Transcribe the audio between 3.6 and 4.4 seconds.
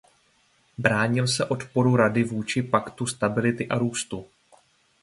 a růstu.